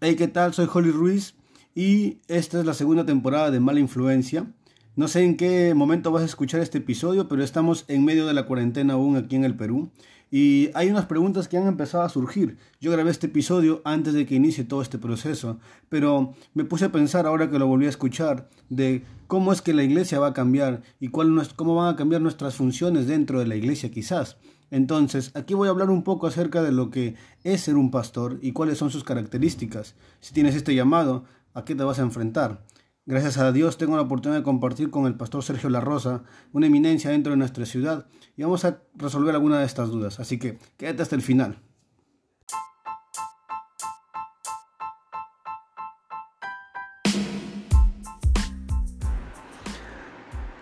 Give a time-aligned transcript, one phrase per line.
[0.00, 0.54] Hey, ¿qué tal?
[0.54, 1.34] Soy Holly Ruiz
[1.74, 4.46] y esta es la segunda temporada de Mala Influencia.
[4.94, 8.32] No sé en qué momento vas a escuchar este episodio, pero estamos en medio de
[8.32, 9.90] la cuarentena aún aquí en el Perú
[10.30, 12.58] y hay unas preguntas que han empezado a surgir.
[12.80, 15.58] Yo grabé este episodio antes de que inicie todo este proceso,
[15.88, 19.74] pero me puse a pensar ahora que lo volví a escuchar de cómo es que
[19.74, 23.48] la iglesia va a cambiar y cuál, cómo van a cambiar nuestras funciones dentro de
[23.48, 24.36] la iglesia quizás.
[24.70, 27.14] Entonces, aquí voy a hablar un poco acerca de lo que
[27.44, 29.94] es ser un pastor y cuáles son sus características.
[30.20, 32.64] Si tienes este llamado, ¿a qué te vas a enfrentar?
[33.06, 36.66] Gracias a Dios tengo la oportunidad de compartir con el pastor Sergio La Rosa, una
[36.66, 38.06] eminencia dentro de nuestra ciudad,
[38.36, 40.20] y vamos a resolver alguna de estas dudas.
[40.20, 41.58] Así que quédate hasta el final.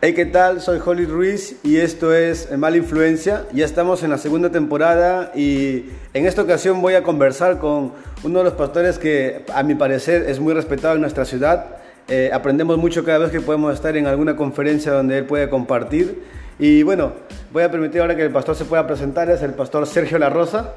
[0.02, 0.60] Hey, ¿qué tal?
[0.60, 3.46] Soy Holly Ruiz y esto es Mala Influencia.
[3.54, 8.38] Ya estamos en la segunda temporada y en esta ocasión voy a conversar con uno
[8.40, 11.78] de los pastores que a mi parecer es muy respetado en nuestra ciudad.
[12.08, 16.22] Eh, aprendemos mucho cada vez que podemos estar en alguna conferencia donde él puede compartir.
[16.58, 17.14] Y bueno,
[17.50, 19.30] voy a permitir ahora que el pastor se pueda presentar.
[19.30, 20.74] Es el pastor Sergio La Rosa.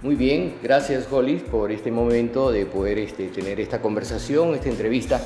[0.00, 5.20] Muy bien, gracias Holly por este momento de poder este, tener esta conversación, esta entrevista.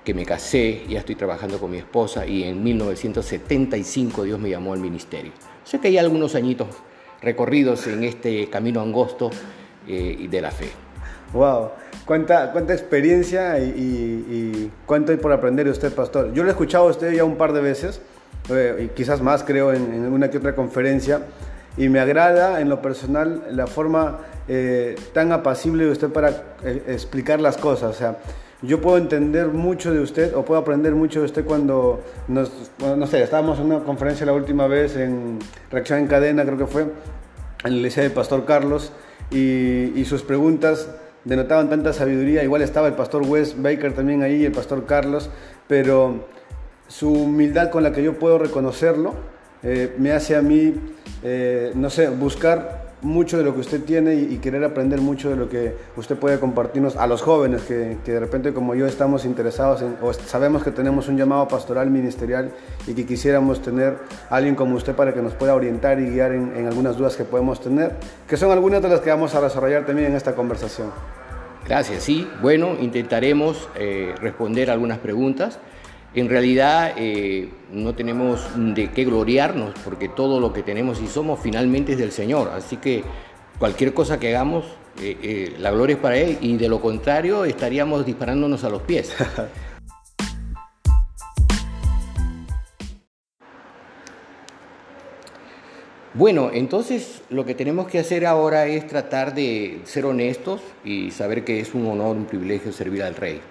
[0.04, 4.74] que me casé, ya estoy trabajando con mi esposa y en 1975 Dios me llamó
[4.74, 5.32] al ministerio.
[5.64, 6.68] Sé que hay algunos añitos
[7.22, 9.32] recorridos en este camino angosto
[9.88, 10.70] eh, de la fe.
[11.32, 11.70] Wow,
[12.06, 16.34] cuánta, cuánta experiencia y, cuánto hay por aprender de usted, pastor.
[16.34, 18.02] Yo lo he escuchado a usted ya un par de veces,
[18.50, 21.22] eh, y quizás más creo en, en, una que otra conferencia,
[21.76, 26.56] y me agrada en lo personal la forma eh, tan apacible de usted para
[26.88, 27.96] explicar las cosas.
[27.96, 28.18] O sea,
[28.64, 33.06] yo puedo entender mucho de usted o puedo aprender mucho de usted cuando, nos, no
[33.08, 36.84] sé, estábamos en una conferencia la última vez en Reacción en Cadena, creo que fue,
[36.84, 38.94] en la iglesia del Pastor Carlos,
[39.32, 40.90] y, sus preguntas
[41.26, 42.44] denotaban tanta sabiduría.
[42.44, 45.30] Igual estaba el Pastor Wes Baker también ahí, el Pastor Carlos,
[45.68, 46.26] pero
[46.88, 49.14] su humildad con la que yo puedo reconocerlo
[49.64, 50.74] eh, me hace a mí,
[51.24, 55.36] eh, no sé, buscar mucho de lo que usted tiene y, querer aprender mucho de
[55.36, 59.82] lo que usted puede compartirnos a los jóvenes que, de repente como yo estamos interesados
[59.82, 62.52] en, o sabemos que tenemos un llamado pastoral ministerial
[62.88, 63.98] y que quisiéramos tener
[64.30, 67.24] a alguien como usted para que nos pueda orientar y guiar en, algunas dudas que
[67.24, 67.94] podemos tener,
[68.28, 70.92] que son algunas de las que vamos a desarrollar también en esta conversación.
[71.66, 72.28] Gracias, sí.
[72.42, 75.60] Bueno, intentaremos eh, responder algunas preguntas.
[76.16, 81.40] En realidad eh, no tenemos de qué gloriarnos porque todo lo que tenemos y somos
[81.42, 82.52] finalmente es del Señor.
[82.56, 83.04] Así que
[83.58, 84.66] cualquier cosa que hagamos,
[85.02, 88.84] eh, eh, la gloria es para Él y de lo contrario estaríamos disparándonos a los
[88.84, 89.16] pies.
[96.16, 101.44] Bueno, entonces lo que tenemos que hacer ahora es tratar de ser honestos y saber
[101.44, 103.42] que es un honor, un privilegio servir al Rey.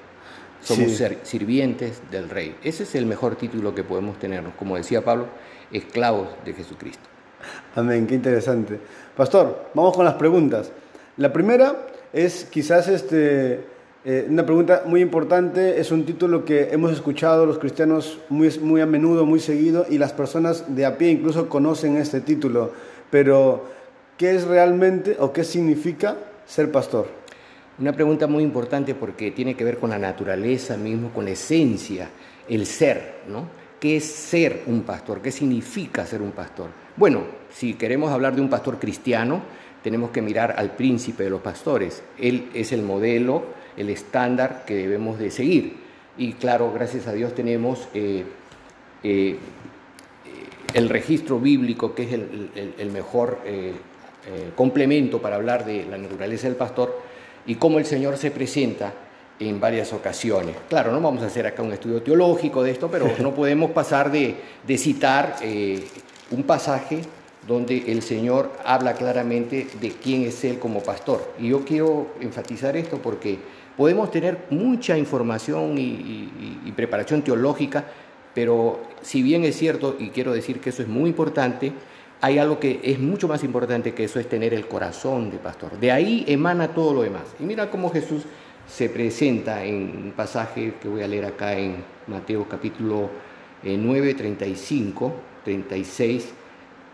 [0.62, 2.56] Somos sirvientes del Rey.
[2.62, 4.55] Ese es el mejor título que podemos tenernos.
[4.55, 5.27] Como decía Pablo,
[5.73, 7.03] esclavos de Jesucristo.
[7.75, 8.78] Amén, qué interesante.
[9.17, 10.71] Pastor, vamos con las preguntas.
[11.17, 13.65] La primera es quizás este,
[14.05, 18.81] eh, una pregunta muy importante, es un título que hemos escuchado los cristianos muy, muy
[18.81, 22.72] a menudo, muy seguido, y las personas de a pie incluso conocen este título.
[23.10, 23.65] Pero,
[24.16, 26.16] ¿qué es realmente o qué significa
[26.47, 27.22] ser pastor?
[27.83, 32.09] Una pregunta muy importante porque tiene que ver con la naturaleza mismo, con la esencia,
[32.49, 33.49] el ser, ¿no?
[33.81, 35.21] ¿Qué es ser un pastor?
[35.21, 36.69] ¿Qué significa ser un pastor?
[36.97, 39.43] Bueno, si queremos hablar de un pastor cristiano,
[39.83, 42.05] tenemos que mirar al príncipe de los pastores.
[42.21, 43.43] Él es el modelo,
[43.77, 45.75] el estándar que debemos de seguir.
[46.17, 48.23] Y claro, gracias a Dios tenemos eh,
[49.03, 49.39] eh,
[50.73, 53.73] el registro bíblico, que es el, mejor eh,
[54.55, 57.11] complemento para hablar de la naturaleza del pastor
[57.47, 58.92] y cómo el Señor se presenta
[59.39, 60.56] en varias ocasiones.
[60.68, 64.10] Claro, no vamos a hacer acá un estudio teológico de esto, pero no podemos pasar
[64.10, 64.36] de,
[64.77, 65.84] citar eh,
[66.30, 67.03] un pasaje
[67.47, 71.33] donde el Señor habla claramente de quién es Él como pastor.
[71.39, 73.39] Y yo quiero enfatizar esto porque
[73.77, 77.84] podemos tener mucha información y, preparación teológica,
[78.34, 81.72] pero si bien es cierto, y quiero decir que eso es muy importante,
[82.22, 85.78] hay algo que es mucho más importante que eso, es tener el corazón de pastor.
[85.80, 87.24] De ahí emana todo lo demás.
[87.41, 88.22] Y mira cómo Jesús
[88.69, 93.10] se presenta en un pasaje que voy a leer acá en Mateo capítulo
[93.65, 95.13] 9, 35,
[95.45, 96.33] 36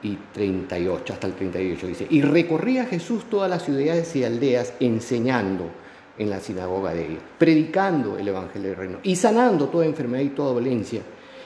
[0.03, 5.71] y 38, hasta el 38 dice, y recorría Jesús todas las ciudades y aldeas enseñando
[6.17, 10.31] en la sinagoga de ellos, predicando el Evangelio del Reino y sanando toda enfermedad y
[10.31, 11.03] toda dolencia.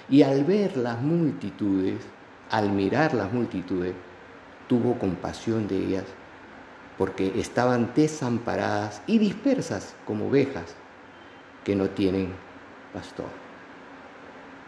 [0.09, 1.97] Y al ver las multitudes,
[2.53, 3.95] al mirar las multitudes,
[4.69, 6.05] tuvo compasión de ellas
[6.99, 10.77] porque estaban desamparadas y dispersas como ovejas
[11.65, 12.29] que no tienen
[12.93, 13.27] pastor.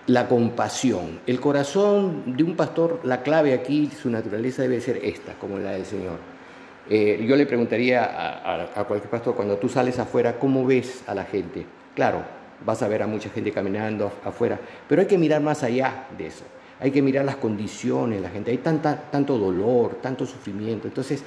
[0.06, 1.20] La compasión.
[1.26, 5.72] El corazón de un pastor, la clave aquí, su naturaleza debe ser esta, como la
[5.72, 6.18] del Señor.
[6.88, 11.14] Eh, yo le preguntaría a, a, cualquier pastor, cuando tú sales afuera, ¿cómo ves a
[11.14, 11.66] la gente?
[11.94, 12.22] Claro,
[12.64, 14.58] vas a ver a mucha gente caminando afuera,
[14.88, 16.44] pero hay que mirar más allá de eso.
[16.84, 18.50] Hay que mirar las condiciones, la gente.
[18.50, 20.86] Hay tanta, tanto dolor, tanto sufrimiento.
[20.86, 21.24] Entonces,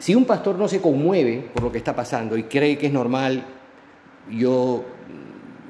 [0.00, 2.92] si un pastor no se conmueve por lo que está pasando y cree que es
[2.92, 3.44] normal,
[4.28, 4.84] yo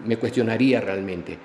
[0.07, 1.37] me cuestionaría realmente.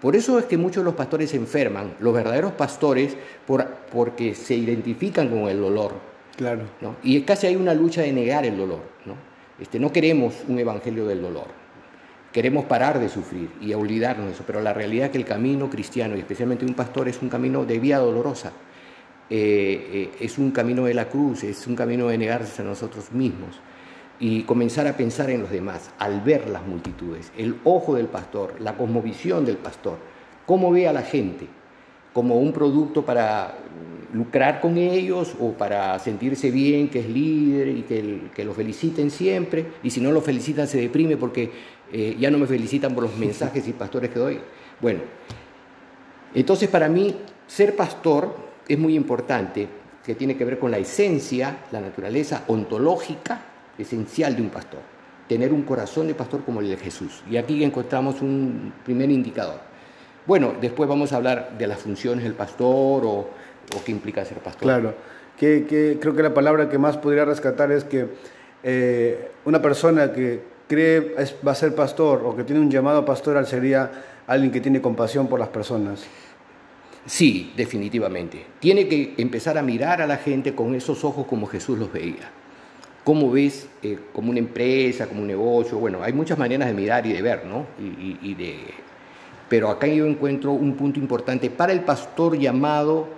[0.00, 3.16] Por eso es que muchos de los pastores se enferman, los verdaderos pastores,
[3.48, 5.94] por, porque se identifican con el dolor.
[6.36, 6.62] Claro.
[6.80, 6.94] ¿no?
[7.02, 8.82] Y casi hay una lucha de negar el dolor.
[9.06, 9.16] ¿no?
[9.58, 11.59] Este, no queremos un evangelio del dolor.
[12.32, 15.68] Queremos parar de sufrir y olvidarnos de eso, pero la realidad es que el camino
[15.68, 18.52] cristiano, y especialmente un pastor, es un camino de vía dolorosa.
[19.28, 23.12] Eh, eh, es un camino de la cruz, es un camino de negarse a nosotros
[23.12, 23.60] mismos
[24.20, 28.60] y comenzar a pensar en los demás al ver las multitudes, el ojo del pastor,
[28.60, 29.98] la cosmovisión del pastor,
[30.46, 31.46] cómo ve a la gente,
[32.12, 33.54] como un producto para
[34.12, 39.10] lucrar con ellos o para sentirse bien, que es líder y que, que lo feliciten
[39.10, 41.50] siempre, y si no lo felicitan se deprime porque
[41.92, 44.40] eh, ya no me felicitan por los mensajes y pastores que doy.
[44.80, 45.00] Bueno,
[46.34, 47.16] entonces para mí
[47.46, 48.34] ser pastor
[48.68, 49.68] es muy importante,
[50.04, 53.42] que tiene que ver con la esencia, la naturaleza ontológica
[53.76, 54.80] esencial de un pastor.
[55.28, 57.22] Tener un corazón de pastor como el de Jesús.
[57.30, 59.60] Y aquí encontramos un primer indicador.
[60.26, 63.30] Bueno, después vamos a hablar de las funciones del pastor o,
[63.84, 64.62] qué implica ser pastor.
[64.62, 64.94] Claro,
[65.36, 68.08] que, creo que la palabra que más podría rescatar es que
[68.62, 73.44] eh, una persona que cree va a ser pastor o que tiene un llamado pastoral
[73.44, 73.90] sería
[74.28, 76.04] alguien que tiene compasión por las personas.
[77.04, 78.46] Sí, definitivamente.
[78.60, 82.30] Tiene que empezar a mirar a la gente con esos ojos como Jesús los veía.
[83.02, 85.76] ¿Cómo ves eh, como una empresa, como un negocio?
[85.78, 87.66] Bueno, hay muchas maneras de mirar y de ver, ¿no?
[87.80, 88.58] Y, de...
[89.48, 93.08] Pero acá yo encuentro un punto importante para el pastor llamado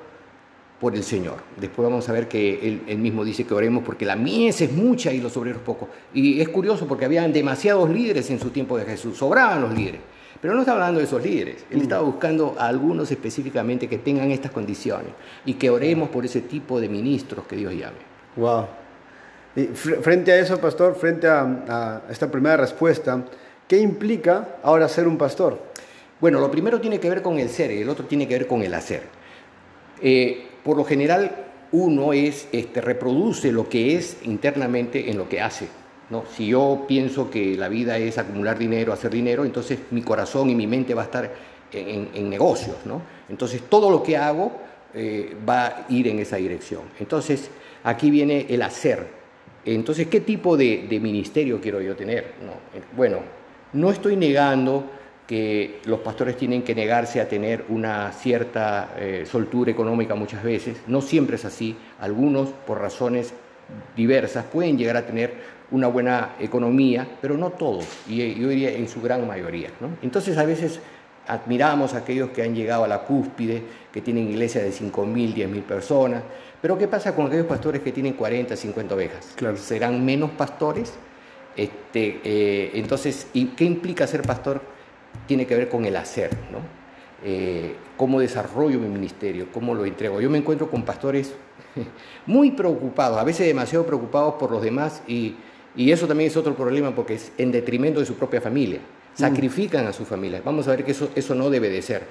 [0.83, 1.37] por el Señor.
[1.61, 5.13] Después vamos a ver que él, mismo dice que oremos porque la mies es mucha
[5.13, 5.89] y los obreros pocos.
[6.13, 10.01] Y es curioso porque habían demasiados líderes en su tiempo de Jesús, sobraban los líderes.
[10.41, 11.83] Pero no está hablando de esos líderes, él mm.
[11.83, 15.13] estaba buscando a algunos específicamente que tengan estas condiciones
[15.45, 17.99] y que oremos por ese tipo de ministros que Dios llame.
[18.35, 18.67] Wow.
[19.55, 23.25] Y frente a eso, pastor, frente a, esta primera respuesta,
[23.69, 25.63] ¿qué implica ahora ser un pastor?
[26.21, 28.49] Bueno, lo primero tiene que ver con el ser y el otro tiene que ver
[28.49, 29.05] con el hacer.
[30.01, 35.41] Eh, por lo general, uno es, este, reproduce lo que es internamente en lo que
[35.41, 35.69] hace.
[36.37, 40.55] Si yo pienso que la vida es acumular dinero, hacer dinero, entonces mi corazón y
[40.55, 41.31] mi mente va a estar
[41.73, 42.77] en, negocios.
[42.85, 43.03] ¿no?
[43.29, 44.53] Entonces todo lo que hago
[44.93, 46.83] eh, va a ir en esa dirección.
[47.01, 47.51] Entonces
[47.85, 49.23] aquí viene el hacer.
[49.65, 52.33] Entonces, ¿qué tipo de, ministerio quiero yo tener?
[52.97, 53.19] bueno,
[53.73, 54.85] no estoy negando
[55.27, 60.79] que los pastores tienen que negarse a tener una cierta eh, soltura económica muchas veces.
[60.87, 61.77] No siempre es así.
[62.01, 63.33] Algunos, por razones
[63.97, 65.35] diversas, pueden llegar a tener
[65.71, 69.71] una buena economía, pero no todos, y yo diría en su gran mayoría.
[70.03, 70.81] Entonces a veces
[71.27, 75.63] admiramos a aquellos que han llegado a la cúspide, que tienen iglesias de 5.000, 10.000
[75.63, 76.23] personas,
[76.61, 79.33] pero ¿qué pasa con aquellos pastores que tienen 40, 50 ovejas?
[79.35, 79.57] Claro.
[79.57, 80.93] ¿Serán menos pastores?
[81.57, 84.61] Este, eh, entonces, ¿y qué implica ser pastor?
[85.27, 86.59] Tiene que ver con el hacer, ¿no?
[87.25, 90.21] Eh, cómo desarrollo mi ministerio, cómo lo entrego.
[90.21, 91.35] Yo me encuentro con pastores
[92.27, 95.37] muy preocupados, a veces demasiado preocupados por los demás y
[95.75, 98.79] y eso también es otro problema porque es en detrimento de su propia familia.
[98.79, 99.19] Mm.
[99.19, 100.43] Sacrifican a su familia.
[100.45, 102.03] Vamos a ver que eso, eso no debe de ser.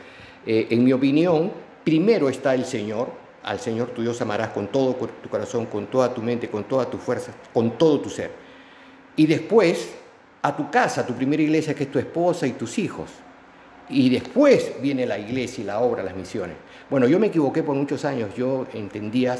[0.46, 1.52] Eh, en mi opinión,
[1.84, 3.10] primero está el Señor.
[3.44, 6.90] Al Señor tu Dios amarás con todo tu corazón, con toda tu mente, con toda
[6.90, 8.32] tu fuerza, con todo tu ser.
[9.16, 9.94] Y después
[10.42, 13.10] a tu casa, a tu primera iglesia que es tu esposa y tus hijos.
[13.90, 16.56] Y después viene la iglesia y la obra, las misiones.
[16.90, 19.38] Bueno, yo me equivoqué por muchos años, yo entendía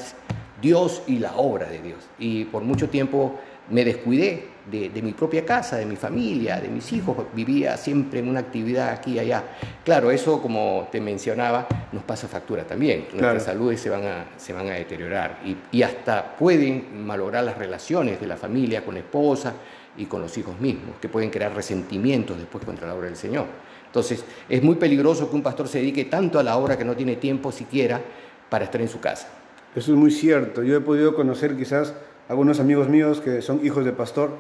[0.62, 2.00] Dios y la obra de Dios.
[2.20, 3.40] Y por mucho tiempo
[3.70, 7.18] me descuidé de, mi propia casa, de mi familia, de mis hijos.
[7.34, 9.44] Vivía siempre en una actividad aquí y allá.
[9.84, 13.08] Claro, eso, como te mencionaba, nos pasa factura también.
[13.14, 17.58] Nuestras saludes se van a, se van a deteriorar y, y hasta pueden malograr las
[17.58, 19.54] relaciones de la familia con la esposa
[19.98, 23.46] y con los hijos mismos, que pueden crear resentimientos después contra la obra del Señor.
[23.86, 26.96] Entonces, es muy peligroso que un pastor se dedique tanto a la obra que no
[26.96, 28.02] tiene tiempo siquiera
[28.50, 29.28] para estar en su casa.
[29.76, 30.64] Eso es muy cierto.
[30.64, 31.94] Yo he podido conocer quizás
[32.28, 34.32] algunos amigos míos que son hijos de pastor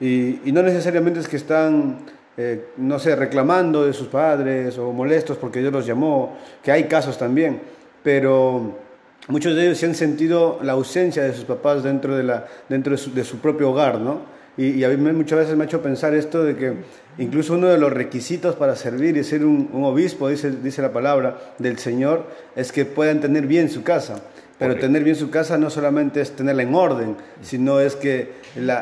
[0.00, 1.98] y, no necesariamente es que están,
[2.36, 6.84] eh, no sé, reclamando de sus padres o molestos porque Dios los llamó, que hay
[6.84, 7.60] casos también,
[8.02, 8.78] pero
[9.28, 12.96] muchos de ellos se han sentido la ausencia de sus papás dentro de, la, dentro
[12.96, 14.39] de su, propio hogar, ¿no?
[14.60, 16.74] Y, a mí muchas veces me ha hecho pensar esto de que
[17.16, 20.92] incluso uno de los requisitos para servir y ser un, un obispo, dice, dice la
[20.92, 24.20] palabra del Señor, es que puedan tener bien su casa.
[24.58, 28.32] Pero tener bien su casa no solamente es tenerla en orden, sino es que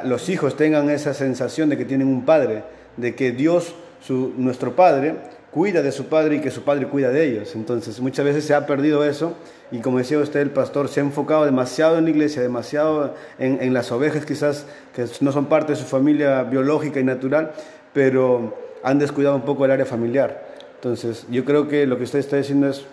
[0.05, 2.65] los hijos tengan esa sensación de que tienen un padre,
[2.97, 5.15] de que Dios, su, nuestro Padre,
[5.51, 7.55] cuida de su padre y que su padre cuida de ellos.
[7.55, 9.35] Entonces muchas veces se ha perdido eso
[9.71, 13.75] y como decía usted, el pastor se ha enfocado demasiado en la iglesia, demasiado en,
[13.75, 17.53] las ovejas quizás que no son parte de su familia biológica y natural,
[17.93, 20.47] pero han descuidado un poco el área familiar.
[20.77, 22.85] Entonces yo creo que lo que usted está diciendo es,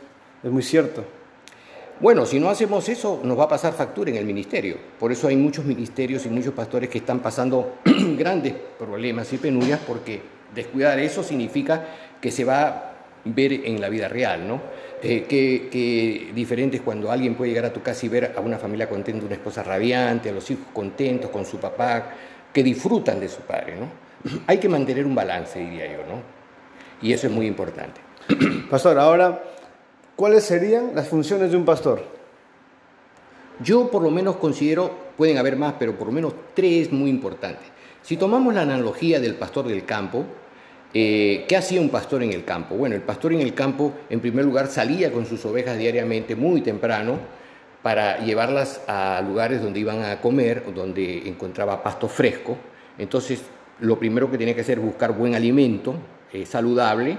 [0.44, 1.04] es muy cierto.
[2.00, 4.76] Bueno, si no hacemos eso, nos va a pasar factura en el ministerio.
[5.00, 7.76] Por eso hay muchos ministerios y muchos pastores que están pasando
[8.18, 11.84] grandes problemas y penurias, porque descuidar eso significa
[12.22, 12.94] que se va a
[13.26, 14.62] ver en la vida real, ¿no?
[15.04, 18.58] Eh, que, diferente es cuando alguien puede llegar a tu casa y ver a una
[18.58, 22.12] familia contenta, una esposa radiante, a los hijos contentos con su papá,
[22.52, 23.90] que disfrutan de su padre, ¿no?
[24.48, 26.22] Hay que mantener un balance, diría yo, ¿no?
[27.02, 28.02] Y eso es muy importante.
[28.70, 29.42] Pastor, ahora
[30.16, 32.02] ¿Cuáles serían las funciones de un pastor?
[33.60, 37.68] Yo por lo menos considero, pueden haber más, pero por lo menos tres muy importantes.
[38.02, 40.26] Si tomamos la analogía del pastor del campo,
[40.98, 42.76] eh, ¿qué hacía un pastor en el campo?
[42.76, 46.62] Bueno, el pastor en el campo, en primer lugar, salía con sus ovejas diariamente muy
[46.62, 47.20] temprano
[47.84, 52.56] para llevarlas a lugares donde iban a comer, donde encontraba pasto fresco.
[52.98, 53.44] Entonces,
[53.82, 55.96] lo primero que tenía que hacer es buscar buen alimento,
[56.32, 57.18] eh, saludable.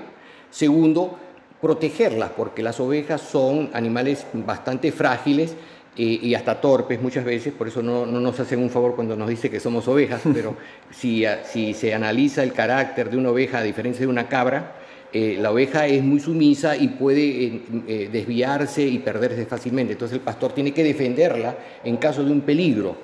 [0.49, 1.19] Segundo,
[1.61, 5.55] protegerlas, porque las ovejas son animales bastante frágiles
[5.97, 9.29] eh, y hasta torpes muchas veces, por eso no, nos hacen un favor cuando nos
[9.29, 10.57] dice que somos ovejas, pero
[10.91, 14.77] si, si se analiza el carácter de una oveja a diferencia de una cabra,
[15.13, 19.95] eh, la oveja es muy sumisa y puede eh, desviarse y perderse fácilmente.
[19.95, 22.97] Entonces el pastor tiene que defenderla en caso de un peligro.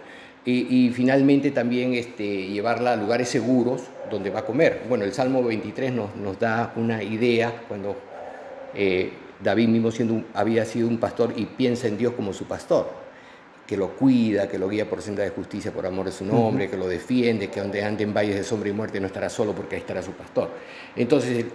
[0.44, 4.82] Y, finalmente también este, llevarla a lugares seguros donde va a comer.
[4.88, 7.96] Bueno, el Salmo 23 nos, nos da una idea cuando
[8.74, 12.90] eh, David mismo siendo había sido un pastor y piensa en Dios como su pastor,
[13.66, 16.68] que lo cuida, que lo guía por senda de justicia por amor de su nombre,
[16.68, 19.52] que lo defiende, que donde ande en valles de sombra y muerte no estará solo
[19.52, 20.50] porque ahí estará su pastor.
[20.94, 21.46] Entonces,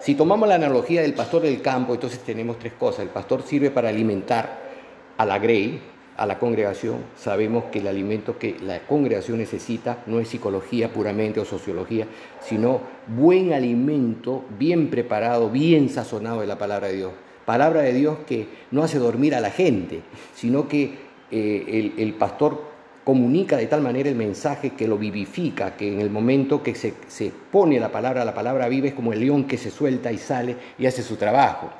[0.00, 3.00] si tomamos la analogía del pastor del campo, entonces tenemos tres cosas.
[3.00, 4.68] El pastor sirve para alimentar
[5.16, 5.80] a la grey,
[6.16, 11.38] a la congregación, sabemos que el alimento que la congregación necesita no es psicología puramente
[11.38, 12.08] o sociología,
[12.40, 17.12] sino buen alimento, bien preparado, bien sazonado de la palabra de Dios.
[17.48, 20.02] Palabra de Dios que no hace dormir a la gente,
[20.34, 20.98] sino que
[21.30, 22.62] eh, el, pastor
[23.04, 26.92] comunica de tal manera el mensaje que lo vivifica, que en el momento que se,
[27.06, 30.18] se, pone la palabra, la palabra vive es como el león que se suelta y
[30.18, 31.70] sale y hace su trabajo.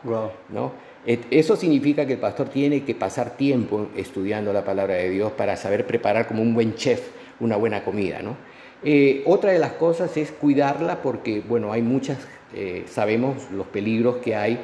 [0.48, 0.72] ¿no?
[1.04, 5.54] Eso significa que el pastor tiene que pasar tiempo estudiando la palabra de Dios para
[5.58, 7.02] saber preparar como un buen chef
[7.40, 8.22] una buena comida.
[8.22, 8.38] ¿no?
[8.82, 12.16] Eh, otra de las cosas es cuidarla porque, bueno, hay muchas,
[12.54, 14.58] eh, sabemos los peligros que hay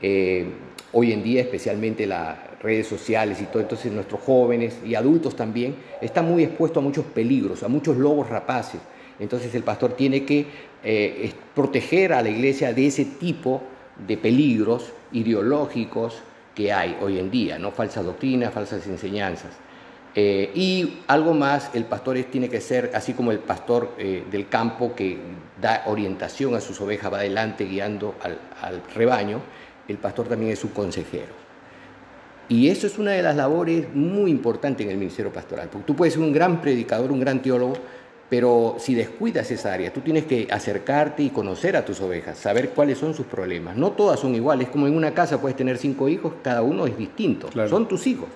[0.00, 0.46] eh,
[0.92, 5.74] hoy en día, especialmente las redes sociales y todo, entonces nuestros jóvenes y adultos también
[6.00, 8.80] están muy expuestos a muchos peligros, a muchos lobos rapaces.
[9.18, 10.46] Entonces el pastor tiene que
[11.54, 13.62] proteger a la iglesia de ese tipo
[14.06, 16.22] de peligros ideológicos
[16.54, 17.70] que hay hoy en día, ¿no?
[17.70, 19.52] falsas doctrinas, falsas enseñanzas.
[20.14, 24.48] Eh, y algo más, el pastor tiene que ser, así como el pastor eh, del
[24.48, 25.18] campo que
[25.60, 29.40] da orientación a sus ovejas, va adelante guiando al, rebaño,
[29.88, 31.50] el pastor también es un consejero.
[32.48, 35.94] Y eso es una de las labores muy importantes en el ministerio pastoral, porque tú
[35.94, 37.74] puedes ser un gran predicador, un gran teólogo,
[38.28, 42.70] pero si descuidas esa área, tú tienes que acercarte y conocer a tus ovejas, saber
[42.70, 43.76] cuáles son sus problemas.
[43.76, 46.96] No todas son iguales, como en una casa puedes tener cinco hijos, cada uno es
[46.96, 48.28] distinto, son tus hijos,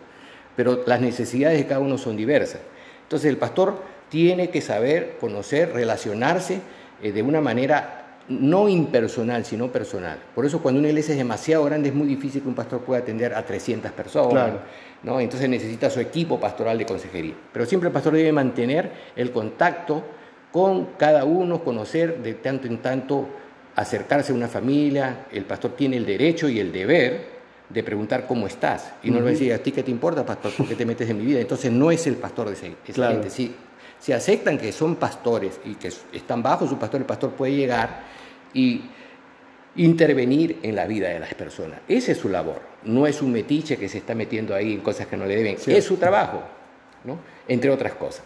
[0.56, 2.60] pero las necesidades de cada uno son diversas.
[3.02, 6.60] Entonces el pastor tiene que saber, conocer, relacionarse
[7.02, 10.18] eh, de una manera no impersonal, sino personal.
[10.34, 13.02] Por eso cuando una iglesia es demasiado grande es muy difícil que un pastor pueda
[13.02, 14.54] atender a 300 personas.
[15.02, 15.20] ¿no?
[15.20, 17.34] Entonces necesita su equipo pastoral de consejería.
[17.52, 20.02] Pero siempre el pastor debe mantener el contacto
[20.50, 23.28] con cada uno, conocer de tanto en tanto,
[23.76, 25.26] acercarse a una familia.
[25.30, 27.34] El pastor tiene el derecho y el deber
[27.68, 28.94] de preguntar cómo estás.
[29.02, 30.52] Y no le decir, ¿a ti qué te importa, pastor?
[30.52, 31.40] ¿Por qué te metes en mi vida?
[31.40, 32.92] Entonces no es el pastor de gente.
[33.30, 33.54] Si,
[34.04, 38.02] si aceptan que son pastores y que están bajo su pastor, el pastor puede llegar
[38.52, 38.82] y
[39.76, 41.80] intervenir en la vida de las personas.
[41.88, 42.60] Esa es su labor.
[42.82, 45.56] No es un metiche que se está metiendo ahí en cosas que no le deben.
[45.66, 46.42] Es su trabajo,
[47.04, 47.18] ¿no?
[47.48, 48.24] entre otras cosas.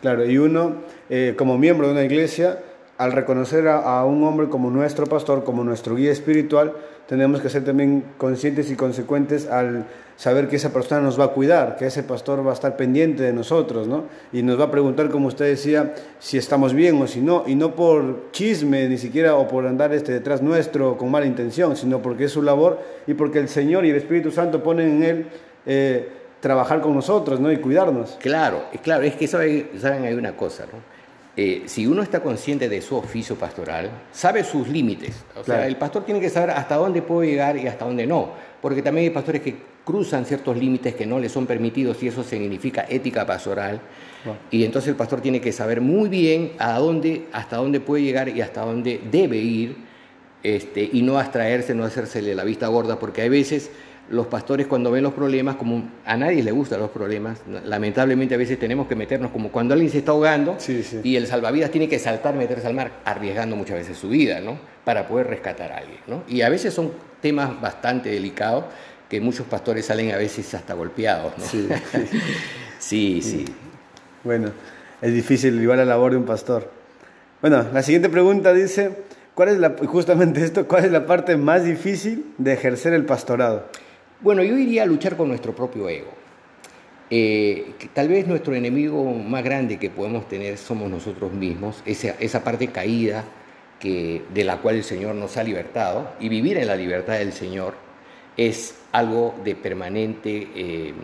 [0.00, 0.76] Claro, y uno,
[1.10, 2.62] eh, como miembro de una iglesia,
[2.98, 6.72] al reconocer a, un hombre como nuestro pastor, como nuestro guía espiritual,
[7.06, 9.84] tenemos que ser también conscientes y consecuentes al
[10.16, 13.22] saber que esa persona nos va a cuidar, que ese pastor va a estar pendiente
[13.22, 14.04] de nosotros, ¿no?
[14.32, 17.54] Y nos va a preguntar, como usted decía, si estamos bien o si no, y
[17.54, 22.00] no por chisme ni siquiera o por andar este detrás nuestro con mala intención, sino
[22.00, 25.26] porque es su labor y porque el Señor y el Espíritu Santo ponen en él
[25.66, 26.08] eh,
[26.40, 27.52] trabajar con nosotros, ¿no?
[27.52, 28.16] Y cuidarnos.
[28.20, 30.95] Claro, claro, es que saben, saben hay una cosa, ¿no?
[31.36, 35.22] Eh, si uno está consciente de su oficio pastoral, sabe sus límites.
[35.38, 38.30] O sea, el pastor tiene que saber hasta dónde puede llegar y hasta dónde no.
[38.62, 42.24] Porque también hay pastores que cruzan ciertos límites que no les son permitidos y eso
[42.24, 43.80] significa ética pastoral.
[44.50, 48.28] Y entonces el pastor tiene que saber muy bien a dónde, hasta dónde puede llegar
[48.28, 49.76] y hasta dónde debe ir
[50.42, 53.70] este, y no abstraerse, no hacérsele la vista gorda, porque hay veces
[54.08, 58.38] los pastores cuando ven los problemas, como a nadie le gustan los problemas, lamentablemente a
[58.38, 60.56] veces tenemos que meternos como cuando alguien se está ahogando
[61.02, 64.58] y el salvavidas tiene que saltar, meterse al mar, arriesgando muchas veces su vida, ¿no?
[64.84, 66.22] Para poder rescatar a alguien, ¿no?
[66.28, 68.64] Y a veces son temas bastante delicados
[69.08, 71.44] que muchos pastores salen a veces hasta golpeados, ¿no?
[71.44, 71.68] Sí,
[72.78, 73.44] sí, sí.
[74.22, 74.50] Bueno,
[75.00, 76.70] es difícil igual la labor de un pastor.
[77.40, 78.90] Bueno, la siguiente pregunta dice,
[79.34, 83.66] ¿cuál es la, justamente esto, cuál es la parte más difícil de ejercer el pastorado?
[84.20, 86.10] Bueno, yo iría a luchar con nuestro propio ego.
[87.10, 92.42] Eh, tal vez nuestro enemigo más grande que podemos tener somos nosotros mismos, esa, esa
[92.42, 93.24] parte caída
[93.78, 97.32] que, de la cual el Señor nos ha libertado, y vivir en la libertad del
[97.32, 97.74] Señor
[98.38, 100.94] es algo de permanente eh,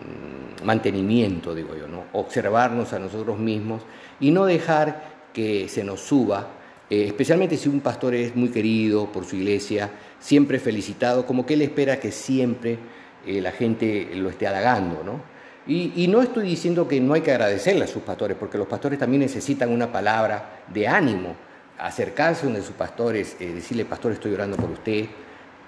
[0.63, 2.05] mantenimiento, digo yo, ¿no?
[2.13, 3.83] observarnos a nosotros mismos
[4.19, 6.47] y no dejar que se nos suba,
[6.89, 11.53] eh, especialmente si un pastor es muy querido por su iglesia, siempre felicitado, como que
[11.53, 12.77] él espera que siempre
[13.25, 15.33] eh, la gente lo esté halagando, ¿no?
[15.65, 18.99] Y, no estoy diciendo que no hay que agradecerle a sus pastores, porque los pastores
[18.99, 21.35] también necesitan una palabra de ánimo,
[21.79, 25.05] acercarse a uno de sus pastores, eh, decirle, pastor, estoy orando por usted.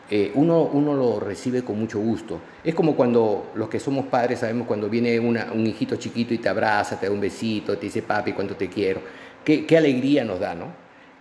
[0.10, 2.42] Eh, uno, uno lo recibe con mucho gusto.
[2.62, 6.50] Es como cuando los que somos padres sabemos cuando viene un hijito chiquito y te
[6.50, 9.00] abraza, te da un besito, te dice, papi, cuánto te quiero.
[9.46, 10.74] Qué, alegría nos da, ¿no?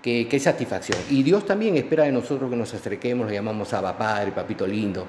[0.02, 0.98] Qué, satisfacción.
[1.10, 5.06] Y Dios también espera de nosotros que nos acerquemos, lo llamamos a Padre, Papito lindo,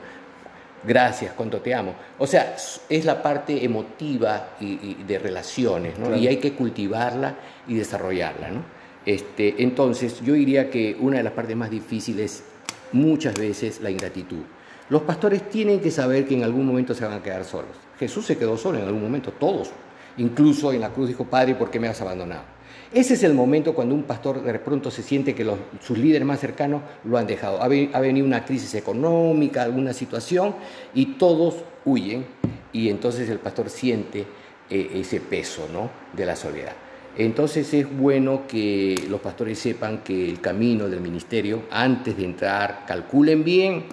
[0.85, 1.93] gracias, cuánto te amo.
[2.17, 2.55] O sea,
[2.89, 6.15] es la parte emotiva y, de relaciones, ¿no?
[6.15, 7.35] Y hay que cultivarla
[7.67, 8.63] y desarrollarla, ¿no?
[9.05, 12.43] Este, entonces, yo diría que una de las partes más difíciles
[12.91, 14.41] muchas veces la ingratitud.
[14.89, 17.75] Los pastores tienen que saber que en algún momento se van a quedar solos.
[17.99, 19.71] Jesús se quedó solo en algún momento, todos.
[20.17, 22.54] Incluso en la cruz dijo, Padre, ¿por qué me has abandonado?
[22.95, 25.45] Ese es el momento cuando un pastor de pronto se siente que
[25.81, 27.61] sus líderes más cercanos lo han dejado.
[27.61, 30.55] Ha, venido una crisis económica, alguna situación,
[30.93, 32.25] y todos huyen,
[32.71, 34.25] y entonces el pastor siente
[34.69, 35.89] eh, ese peso ¿no?
[36.13, 36.71] de la soledad.
[37.17, 42.85] Entonces es bueno que los pastores sepan que el camino del ministerio, antes de entrar,
[42.87, 43.87] calculen bien,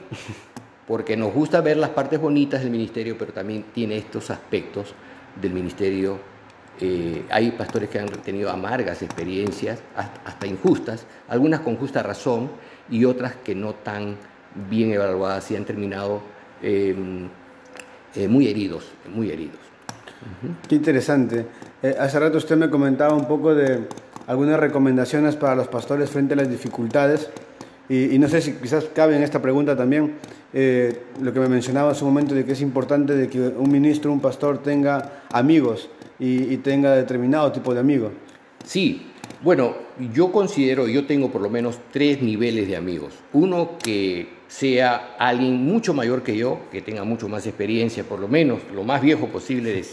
[0.86, 4.94] porque nos gusta ver las partes bonitas del ministerio, pero también tiene estos aspectos
[5.40, 6.31] del ministerio
[6.80, 12.50] eh, hay pastores que han tenido amargas experiencias, hasta, injustas, algunas con justa razón
[12.90, 14.16] y otras que no tan
[14.68, 16.22] bien evaluadas y han terminado
[16.62, 17.28] em,
[18.14, 19.58] eh, muy heridos, muy heridos.
[20.68, 21.46] Qué interesante.
[21.82, 23.86] Eh, hace rato usted me comentaba un poco de
[24.26, 27.30] algunas recomendaciones para los pastores frente a las dificultades
[27.88, 30.14] y, y no sé si quizás cabe en esta pregunta también
[30.52, 34.12] lo que me mencionaba hace un momento de que es importante de que un ministro,
[34.12, 35.88] un pastor tenga amigos
[36.24, 38.12] y, tenga determinado tipo de amigos.
[38.64, 39.08] Sí,
[39.42, 39.74] bueno,
[40.14, 43.14] yo considero, yo tengo por lo menos tres niveles de amigos.
[43.32, 48.28] Uno que sea alguien mucho mayor que yo, que tenga mucho más experiencia, por lo
[48.28, 49.84] menos lo más viejo posible, de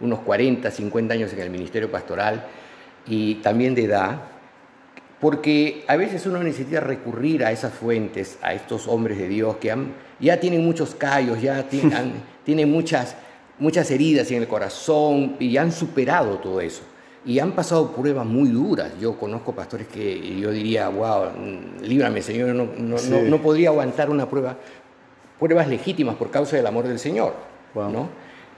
[0.00, 2.46] unos 40, 50 años en el ministerio pastoral
[3.06, 4.20] y también de edad,
[5.18, 9.74] porque a veces uno necesita recurrir a esas fuentes, a estos hombres de Dios que
[10.20, 11.66] ya tienen muchos callos, ya
[12.44, 13.16] tienen muchas
[13.60, 16.82] muchas heridas en el corazón y han superado todo eso.
[17.22, 18.92] y han pasado pruebas muy duras.
[18.98, 21.26] Yo conozco pastores que yo diría, wow,
[21.82, 24.56] líbrame Señor, no, no, no, podría aguantar una prueba,
[25.38, 27.34] pruebas legítimas por causa del amor del Señor.
[27.74, 28.08] ¿no?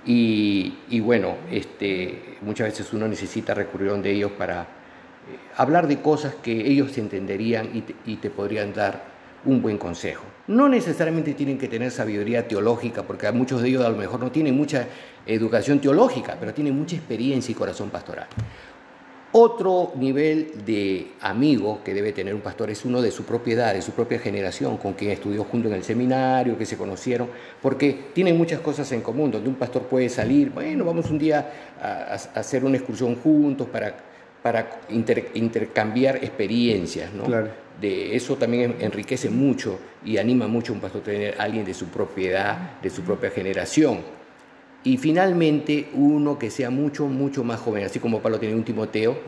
[0.07, 4.67] Y, y, bueno, este, muchas veces uno necesita recurrir a ellos para eh,
[5.57, 9.12] hablar de cosas que ellos entenderían y y te podrían dar
[9.45, 10.25] un buen consejo.
[10.47, 14.31] No necesariamente tienen que tener sabiduría teológica, porque muchos de ellos a lo mejor no
[14.31, 14.87] tienen mucha
[15.27, 18.27] educación teológica, pero tienen mucha experiencia y corazón pastoral.
[19.35, 23.81] Otro nivel de amigo que debe tener un pastor es uno de su propiedad, de
[23.81, 27.31] su propia generación, con quien estudió junto en el seminario, que se conocieron,
[27.63, 31.51] porque tienen muchas cosas en común, donde un pastor puede salir, bueno, vamos un día
[31.81, 33.97] a, hacer una excursión juntos para,
[34.43, 37.25] para intercambiar experiencias, ¿no?
[37.81, 41.75] de eso también enriquece mucho y anima mucho a un pastor tener a alguien de
[41.75, 43.99] su propiedad, de su propia generación.
[44.85, 49.19] Y finalmente uno que sea mucho, mucho más joven, así como Pablo tiene un Timoteo,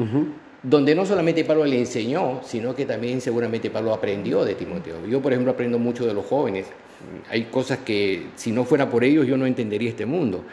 [0.62, 5.06] donde no solamente Pablo le enseñó, sino que también seguramente Pablo aprendió de Timoteo.
[5.06, 6.66] Yo, por ejemplo, aprendo mucho de los jóvenes.
[7.30, 10.44] Hay cosas que si no fuera por ellos yo no entendería este mundo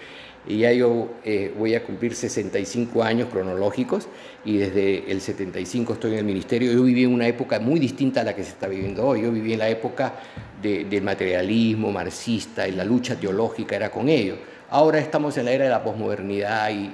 [0.48, 4.08] y ya yo eh, voy a cumplir 65 años cronológicos
[4.44, 6.72] y desde el 75 estoy en el ministerio.
[6.72, 9.22] Yo viví en una época muy distinta a la que se está viviendo hoy.
[9.22, 10.14] Yo viví en la época
[10.62, 14.40] del materialismo marxista y la lucha teológica era con ellos.
[14.72, 16.90] Ahora estamos en la era de la posmodernidad y,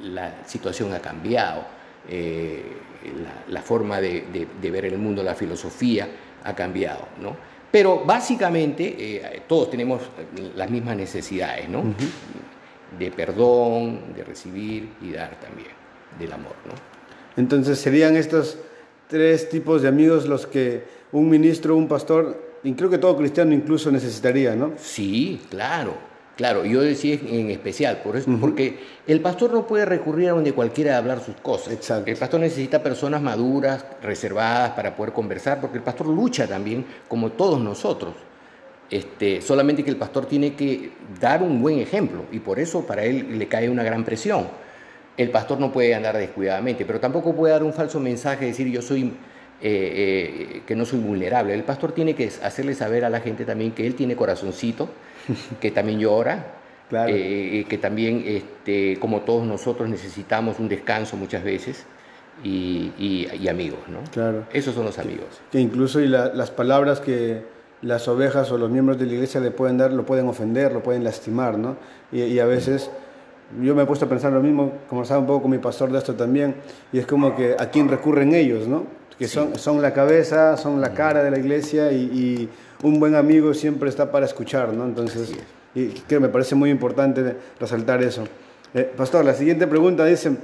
[0.00, 1.64] la situación ha cambiado.
[2.08, 2.62] Eh,
[3.48, 6.06] la, forma de, ver el mundo, la filosofía
[6.44, 7.34] ha cambiado, ¿no?
[7.70, 10.02] Pero básicamente eh, todos tenemos
[10.54, 11.82] las mismas necesidades, ¿no?
[12.98, 15.70] De perdón, de recibir y dar también,
[16.18, 16.54] del amor.
[16.66, 16.72] ¿no?
[17.36, 18.58] Entonces serían estos
[19.08, 23.52] tres tipos de amigos los que un ministro, un pastor, y creo que todo cristiano
[23.52, 24.72] incluso necesitaría, ¿no?
[24.78, 26.14] Sí, claro.
[26.36, 30.52] Claro, yo decía en especial, por eso, porque el pastor no puede recurrir a donde
[30.52, 31.72] cualquiera a hablar sus cosas.
[31.72, 32.10] Exacto.
[32.10, 37.30] El pastor necesita personas maduras, reservadas para poder conversar, porque el pastor lucha también, como
[37.30, 38.14] todos nosotros.
[38.94, 43.02] Este, solamente que el pastor tiene que dar un buen ejemplo y por eso para
[43.02, 44.46] él le cae una gran presión.
[45.16, 48.80] El pastor no puede andar descuidadamente, pero tampoco puede dar un falso mensaje, decir yo
[48.82, 49.10] soy, eh,
[49.62, 51.54] eh, que no soy vulnerable.
[51.54, 54.88] El pastor tiene que hacerle saber a la gente también que él tiene corazoncito,
[55.60, 56.54] que también llora,
[57.08, 61.84] eh, que también, este, como todos nosotros, necesitamos un descanso muchas veces.
[62.44, 64.04] Y, amigos, ¿no?
[64.12, 64.44] Claro.
[64.52, 65.40] Esos son los amigos.
[65.50, 67.53] Que incluso y las palabras que,
[67.84, 70.82] las ovejas o los miembros de la iglesia le pueden dar, lo pueden ofender, lo
[70.82, 71.76] pueden lastimar, ¿no?
[72.10, 72.90] Y, a veces
[73.60, 75.98] yo me he puesto a pensar lo mismo, conversaba un poco con mi pastor de
[75.98, 76.56] esto también,
[76.92, 78.84] y es como que a quién recurren ellos, ¿no?
[79.18, 82.48] Que son, son la cabeza, son la cara de la iglesia y,
[82.82, 84.84] un buen amigo siempre está para escuchar, ¿no?
[84.84, 85.32] Entonces,
[85.74, 88.24] y que me parece muy importante resaltar eso.
[88.74, 90.36] Eh, pastor, la siguiente pregunta dice,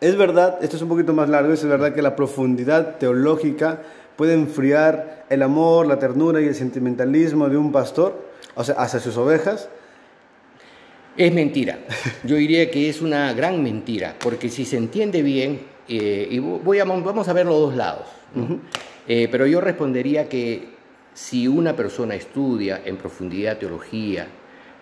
[0.00, 3.82] ¿es verdad, esto es un poquito más largo, es verdad que la profundidad teológica
[4.20, 8.22] puede enfriar el amor, la ternura y el sentimentalismo de un pastor,
[8.54, 9.70] o sea, hacia sus ovejas?
[11.16, 11.78] Es mentira.
[12.24, 16.80] Yo diría que es una gran mentira, porque si se entiende bien, eh, y voy
[16.80, 18.08] a, vamos a ver los dos lados,
[19.08, 20.68] eh, pero yo respondería que
[21.14, 24.26] si una persona estudia en profundidad teología,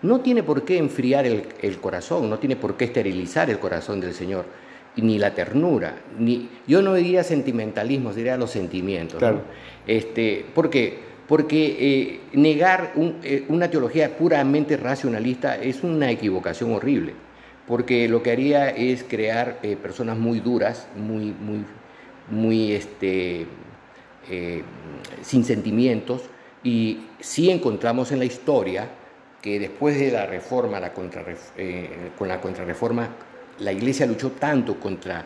[0.01, 4.13] no tiene por qué enfriar el corazón, no tiene por qué esterilizar el corazón del
[4.13, 4.43] Señor
[4.95, 9.21] ni la ternura, ni yo no diría sentimentalismo, diría los sentimientos.
[9.87, 10.99] Este, ¿Por qué?
[11.27, 17.13] Porque eh, negar eh, una teología puramente racionalista es una equivocación horrible,
[17.67, 21.63] porque lo que haría es crear eh, personas muy duras, muy, muy,
[22.29, 23.45] muy este,
[25.21, 26.23] sin sentimientos,
[26.63, 28.89] y sí encontramos en la historia
[29.41, 33.09] que después de la reforma, la con la contrarreforma,
[33.59, 35.25] la Iglesia luchó tanto contra,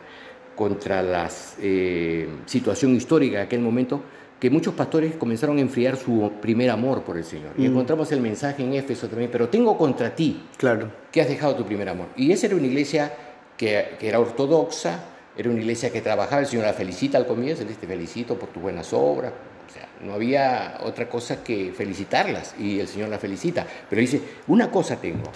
[0.56, 4.02] contra la eh, situación histórica de aquel momento
[4.44, 7.54] que muchos pastores comenzaron a enfriar su primer amor por el Señor.
[7.58, 7.66] Y mm.
[7.72, 10.92] encontramos el mensaje en Éfeso también, pero tengo contra ti claro.
[11.12, 12.08] que has dejado tu primer amor.
[12.18, 13.14] Y esa era una iglesia
[13.56, 15.00] que, era ortodoxa,
[15.38, 18.50] era una iglesia que trabajaba, el Señor la felicita al comienzo, le te felicito por
[18.50, 23.20] tus buenas obras, o sea, no había otra cosa que felicitarlas y el Señor la
[23.20, 23.66] felicita.
[23.90, 25.32] Pero dice, una cosa tengo,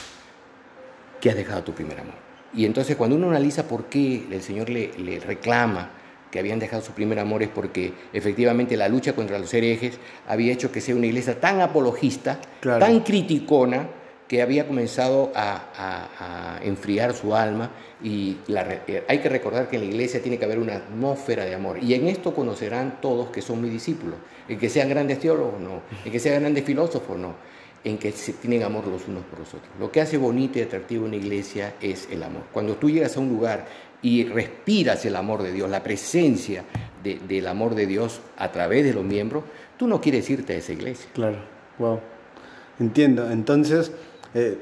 [1.21, 2.26] que has dejado tu primer amor.
[2.53, 5.91] Y entonces cuando uno analiza por qué el Señor le, reclama
[6.31, 10.51] que habían dejado su primer amor es porque efectivamente la lucha contra los herejes había
[10.51, 13.87] hecho que sea una iglesia tan apologista, tan criticona,
[14.27, 17.71] que había comenzado a, enfriar su alma.
[18.03, 21.55] Y eh, hay que recordar que en la iglesia tiene que haber una atmósfera de
[21.55, 21.81] amor.
[21.81, 24.15] Y en esto conocerán todos que son mis discípulos,
[24.47, 27.35] el que sean grandes teólogos no, el que sean grandes filósofos no,
[27.87, 29.69] en que se tienen amor los unos por los otros.
[29.79, 32.43] Lo que hace bonito y atractivo una iglesia es el amor.
[32.51, 33.65] Cuando tú llegas a un lugar
[34.01, 36.63] y respiras el amor de Dios, la presencia
[37.03, 39.43] del amor de Dios a través de los miembros,
[39.77, 41.09] tú no quieres irte a esa iglesia.
[41.13, 41.37] Claro,
[41.79, 41.99] wow.
[42.79, 43.31] Entiendo.
[43.31, 43.91] Entonces,
[44.33, 44.57] eh,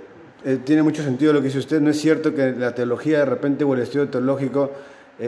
[0.45, 1.81] eh, tiene mucho sentido lo que dice usted.
[1.81, 4.71] No es cierto que la teología de repente o el estudio teológico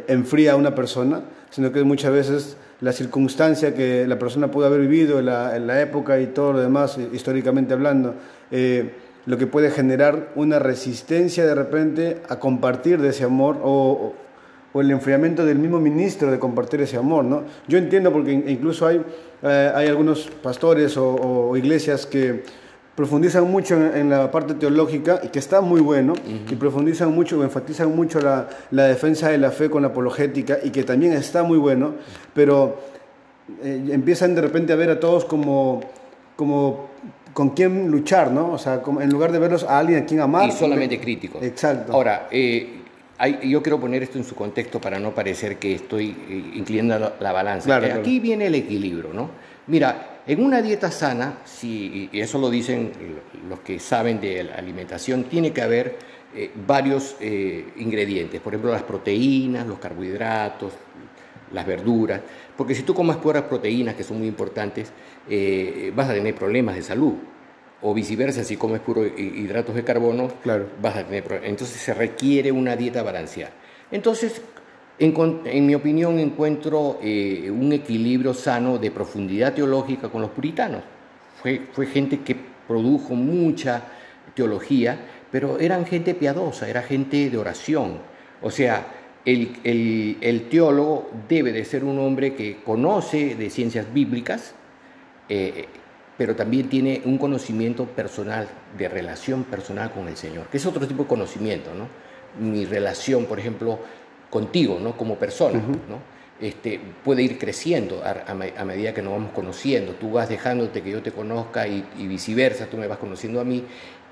[0.08, 4.82] enfría a una persona, sino que muchas veces la circunstancia que la persona pudo haber
[4.82, 8.13] vivido en la, época y todo lo demás, históricamente hablando,
[9.26, 14.13] lo que puede generar una resistencia de repente a compartir de ese amor o,
[14.76, 17.26] el enfriamiento del mismo ministro de compartir ese amor.
[17.26, 17.45] ¿no?
[17.67, 19.02] Yo entiendo porque incluso hay,
[19.41, 22.43] hay algunos pastores o iglesias que
[22.97, 27.95] profundizan mucho en, la parte teológica y que está muy bueno, y profundizan mucho enfatizan
[27.95, 31.93] mucho la, defensa de la fe con la apologética y que también está muy bueno,
[32.33, 32.79] pero
[33.63, 35.81] eh, empiezan de repente a ver a todos como,
[36.36, 36.88] como
[37.33, 38.53] con quién luchar, ¿no?
[38.53, 40.49] O sea, en lugar de verlos a alguien a quien amar.
[40.49, 41.43] Y solamente críticos.
[41.43, 41.93] Exacto.
[41.93, 42.81] Ahora, eh,
[43.43, 47.31] yo quiero poner esto en su contexto para no parecer que estoy eh, inclinando la,
[47.31, 47.75] balanza.
[47.75, 49.29] Aquí viene el equilibrio, ¿no?
[49.67, 52.92] Mira, en una dieta sana, si, y eso lo dicen
[53.48, 55.96] los que saben de la alimentación, tiene que haber
[56.36, 60.74] eh, varios eh, ingredientes, por ejemplo las proteínas, los carbohidratos,
[61.54, 62.20] las verduras,
[62.58, 64.92] porque si tú comes puras proteínas, que son muy importantes,
[65.30, 67.13] eh, vas a tener problemas de salud.
[67.82, 70.68] O viceversa, si comes puros hidratos de carbono, claro.
[70.82, 71.50] vas a tener problemas.
[71.52, 73.54] Entonces se requiere una dieta balanceada.
[73.92, 74.42] Entonces,
[74.99, 80.81] en, mi opinión, encuentro eh, un equilibrio sano de profundidad teológica con los puritanos.
[81.41, 82.36] Fue, gente que
[82.67, 83.83] produjo mucha
[84.33, 84.99] teología,
[85.31, 87.99] pero eran gente piadosa, era gente de oración.
[88.41, 88.88] O sea,
[89.23, 94.55] el, el, teólogo debe de ser un hombre que conoce de ciencias bíblicas,
[95.29, 95.67] eh,
[96.17, 100.88] pero también tiene un conocimiento personal, de relación personal con el Señor, que es otro
[100.88, 101.88] tipo de conocimiento, ¿no?
[102.43, 103.79] Mi relación, por ejemplo,
[104.30, 104.98] contigo, ¿no?
[104.98, 106.18] Como persona, ¿no?
[106.40, 109.94] Este, puede ir creciendo a, medida que nos vamos conociendo.
[109.94, 113.63] Tú vas dejándote que yo te conozca y, viceversa, tú me vas conociendo a mí.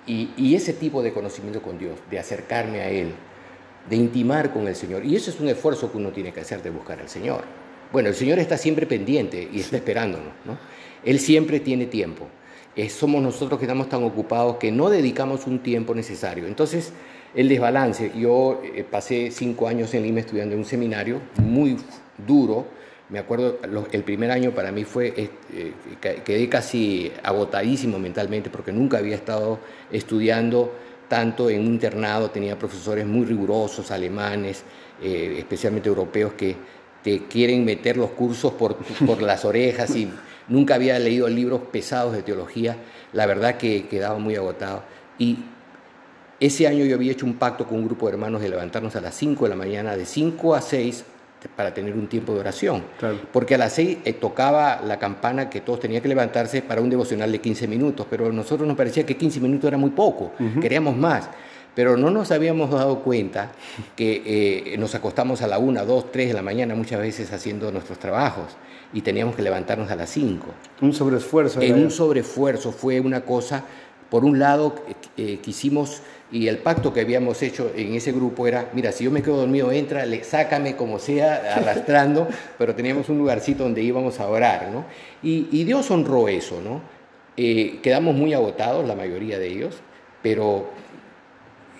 [0.08, 3.12] Y, ese tipo de conocimiento con Dios, de acercarme a Él,
[3.90, 5.06] de intimar con el Señor.
[5.06, 7.44] Y eso es un esfuerzo que uno tiene que hacer de buscar al Señor.
[7.92, 10.34] Bueno, el Señor está siempre pendiente y está esperándonos.
[10.46, 10.58] ¿no?
[11.04, 12.28] Él siempre tiene tiempo.
[12.90, 16.48] somos nosotros que estamos tan ocupados que no dedicamos un tiempo necesario.
[16.48, 16.92] Entonces,
[17.36, 18.12] el desbalance.
[18.18, 21.78] Yo eh, pasé cinco años en Lima estudiando en un seminario muy
[22.26, 22.66] duro.
[23.10, 23.60] Me acuerdo,
[23.92, 25.74] el primer año para mí fue, eh,
[26.24, 29.60] quedé casi agotadísimo mentalmente porque nunca había estado
[29.92, 30.74] estudiando
[31.08, 34.64] tanto en un internado, tenía profesores muy rigurosos, alemanes,
[35.02, 36.56] eh, especialmente europeos, que
[37.04, 40.10] te quieren meter los cursos por, por las orejas y
[40.48, 42.78] nunca había leído libros pesados de teología,
[43.14, 44.84] la verdad que quedaba muy agotado.
[45.20, 45.38] Y
[46.46, 49.02] ese año yo había hecho un pacto con un grupo de hermanos de levantarnos a
[49.02, 51.06] las 5 de la mañana, de 5 a 6,
[51.56, 52.84] para tener un tiempo de oración.
[53.32, 56.90] Porque a las 6 eh, tocaba la campana que todos tenían que levantarse para un
[56.90, 60.32] devocional de 15 minutos, pero a nosotros nos parecía que 15 minutos era muy poco,
[60.62, 61.30] queríamos más.
[61.76, 63.52] Pero no nos habíamos dado cuenta
[63.98, 67.70] que eh, nos acostamos a la 1, 2, 3 de la mañana muchas veces haciendo
[67.70, 68.56] nuestros trabajos
[68.94, 70.46] y teníamos que levantarnos a las 5.
[70.80, 71.60] Un sobreesfuerzo.
[71.62, 73.66] En un sobreesfuerzo fue una cosa,
[74.10, 74.76] por un lado,
[75.18, 79.12] eh, quisimos y el pacto que habíamos hecho en ese grupo era, mira, si yo
[79.12, 84.20] me quedo dormido, entra, le, sácame como sea, arrastrando, pero teníamos un lugarcito donde íbamos
[84.20, 84.86] a orar, ¿no?
[85.22, 86.82] Y, Dios honró eso, ¿no?
[87.38, 89.76] Eh, quedamos muy agotados, la mayoría de ellos,
[90.22, 90.68] pero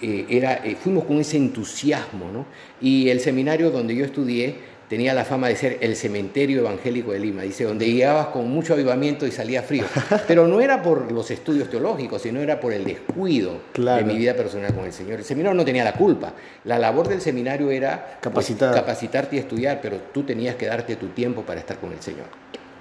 [0.02, 2.46] eh, era, eh, fuimos con ese entusiasmo, ¿no?
[2.82, 4.56] Y el seminario donde yo estudié,
[4.88, 8.74] tenía la fama de ser el cementerio evangélico de Lima, dice, donde llegabas con mucho
[8.74, 9.86] avivamiento y salía frío.
[10.28, 14.36] Pero no era por los estudios teológicos, sino era por el descuido de mi vida
[14.36, 15.20] personal con el Señor.
[15.20, 16.34] El seminario no tenía la culpa.
[16.66, 21.08] La labor del seminario era pues, capacitarte y estudiar, pero tú tenías que darte tu
[21.08, 22.26] tiempo para estar con el Señor.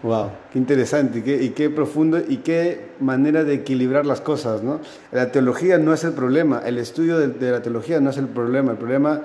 [0.02, 4.62] Wow, qué interesante y qué, y qué profundo y qué manera de equilibrar las cosas,
[4.62, 4.80] ¿no?
[5.12, 8.28] La teología no es el problema, el estudio de, de la teología no es el
[8.28, 9.22] problema, el problema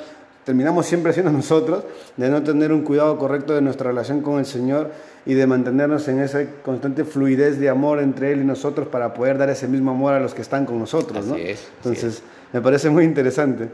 [0.50, 1.84] terminamos siempre siendo nosotros,
[2.18, 4.90] de no tener un cuidado correcto de nuestra relación con el Señor
[5.24, 9.38] y de mantenernos en esa constante fluidez de amor entre Él y nosotros para poder
[9.38, 11.24] dar ese mismo amor a los que están con nosotros.
[11.28, 11.36] ¿no?
[11.38, 13.70] Entonces, me parece muy interesante.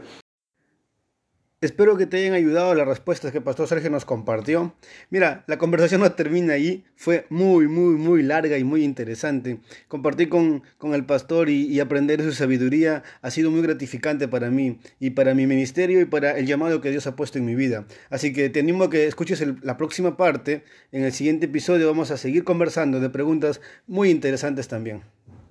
[1.66, 4.72] Espero que te hayan ayudado las respuestas que Pastor Sergio nos compartió.
[5.10, 9.58] Mira, la conversación no termina ahí, fue muy, muy, muy larga y muy interesante.
[9.88, 14.78] Compartir con, con el pastor y, aprender su sabiduría ha sido muy gratificante para mí
[15.00, 17.84] y para mi ministerio y para el llamado que Dios ha puesto en mi vida.
[18.10, 20.62] Así que te animo a que escuches la próxima parte.
[20.92, 25.15] En el siguiente episodio vamos a seguir conversando de preguntas muy interesantes también.